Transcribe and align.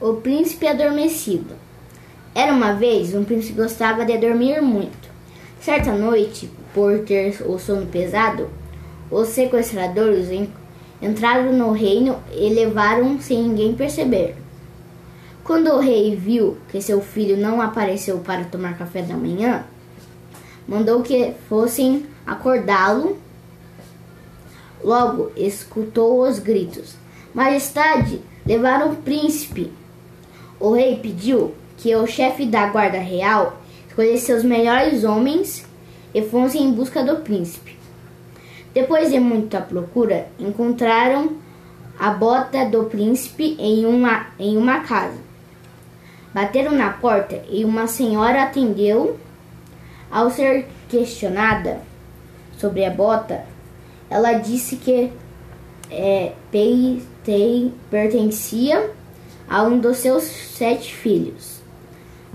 O 0.00 0.14
príncipe 0.14 0.66
adormecido. 0.66 1.54
Era 2.34 2.54
uma 2.54 2.72
vez 2.72 3.14
um 3.14 3.22
príncipe 3.22 3.52
que 3.52 3.60
gostava 3.60 4.02
de 4.02 4.16
dormir 4.16 4.62
muito. 4.62 5.10
Certa 5.60 5.92
noite, 5.92 6.50
por 6.72 7.00
ter 7.00 7.36
o 7.44 7.58
sono 7.58 7.84
pesado, 7.84 8.48
os 9.10 9.28
sequestradores 9.28 10.28
entraram 11.02 11.52
no 11.52 11.72
reino 11.72 12.18
e 12.32 12.48
levaram 12.48 13.20
sem 13.20 13.42
ninguém 13.42 13.74
perceber. 13.74 14.36
Quando 15.44 15.70
o 15.70 15.80
rei 15.80 16.16
viu 16.16 16.56
que 16.70 16.80
seu 16.80 17.02
filho 17.02 17.36
não 17.36 17.60
apareceu 17.60 18.20
para 18.20 18.44
tomar 18.44 18.78
café 18.78 19.02
da 19.02 19.18
manhã, 19.18 19.66
mandou 20.66 21.02
que 21.02 21.34
fossem 21.46 22.06
acordá-lo. 22.26 23.18
Logo 24.82 25.30
escutou 25.36 26.26
os 26.26 26.38
gritos: 26.38 26.94
Majestade, 27.34 28.22
levaram 28.46 28.92
o 28.92 28.96
príncipe! 28.96 29.70
O 30.60 30.74
rei 30.74 30.96
pediu 30.96 31.54
que 31.78 31.96
o 31.96 32.06
chefe 32.06 32.44
da 32.44 32.66
guarda 32.66 32.98
real 32.98 33.58
escolhesse 33.88 34.26
seus 34.26 34.44
melhores 34.44 35.02
homens 35.04 35.66
e 36.14 36.20
fossem 36.20 36.64
em 36.64 36.72
busca 36.72 37.02
do 37.02 37.16
príncipe. 37.22 37.78
Depois 38.74 39.10
de 39.10 39.18
muita 39.18 39.60
procura, 39.62 40.28
encontraram 40.38 41.32
a 41.98 42.10
bota 42.10 42.66
do 42.66 42.84
príncipe 42.84 43.56
em 43.58 43.86
uma, 43.86 44.26
em 44.38 44.58
uma 44.58 44.80
casa. 44.80 45.18
Bateram 46.32 46.72
na 46.72 46.90
porta 46.90 47.42
e 47.48 47.64
uma 47.64 47.86
senhora 47.86 48.42
atendeu. 48.42 49.18
Ao 50.10 50.30
ser 50.30 50.66
questionada 50.88 51.80
sobre 52.58 52.84
a 52.84 52.90
bota, 52.90 53.44
ela 54.10 54.32
disse 54.34 54.76
que 54.76 55.12
é, 55.90 56.32
pertencia 57.90 58.90
a 59.50 59.64
um 59.64 59.80
dos 59.80 59.96
seus 59.96 60.22
sete 60.22 60.94
filhos. 60.94 61.60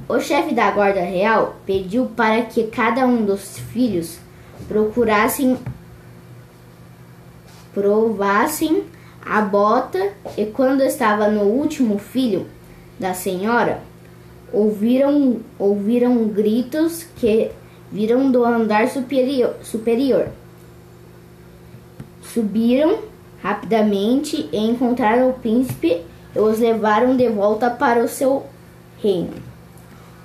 O 0.10 0.20
chefe 0.20 0.54
da 0.54 0.70
guarda 0.70 1.00
real 1.00 1.56
pediu 1.66 2.08
para 2.08 2.42
que 2.42 2.68
cada 2.68 3.08
um 3.08 3.26
dos 3.26 3.58
filhos 3.58 4.20
procurassem 4.68 5.58
provassem 7.74 8.84
a 9.26 9.42
bota 9.42 10.12
e 10.38 10.46
quando 10.46 10.82
estava 10.82 11.30
no 11.30 11.44
último 11.44 11.98
filho 11.98 12.48
da 13.00 13.14
senhora 13.14 13.82
ouviram 14.52 15.40
ouviram 15.58 16.28
gritos 16.28 17.04
que 17.16 17.52
viram 17.92 18.30
do 18.30 18.44
andar 18.44 18.90
superior, 18.90 19.56
superior. 19.64 20.28
Subiram 22.22 23.00
rapidamente 23.42 24.50
e 24.52 24.58
encontraram 24.58 25.30
o 25.30 25.34
príncipe 25.34 26.04
os 26.36 26.60
levaram 26.60 27.16
de 27.16 27.30
volta 27.30 27.70
para 27.70 28.04
o 28.04 28.08
seu 28.08 28.44
reino. 29.02 29.36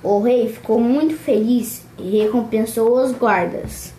O 0.03 0.19
rei 0.19 0.49
ficou 0.49 0.79
muito 0.79 1.15
feliz 1.15 1.85
e 1.97 2.17
recompensou 2.21 2.99
os 2.99 3.11
guardas. 3.11 3.93